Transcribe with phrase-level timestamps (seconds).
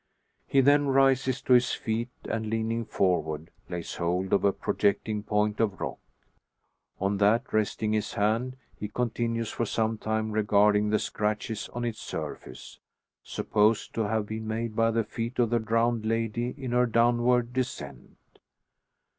[0.47, 5.59] He then rises to his feet, and leaning forward, lays hold of a projecting point
[5.59, 5.99] of rock.
[6.99, 11.99] On that resting his hand, he continues for some time regarding the scratches on its
[11.99, 12.79] surface,
[13.21, 17.53] supposed to have been made by the feet of the drowned lady in her downward
[17.53, 18.17] descent.